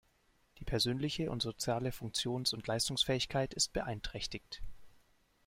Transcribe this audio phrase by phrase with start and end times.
[0.57, 4.63] Die persönliche und soziale Funktions- und Leistungsfähigkeit ist beeinträchtigt.